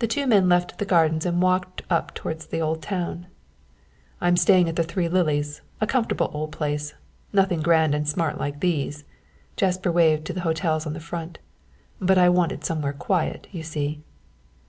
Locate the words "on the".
10.88-10.98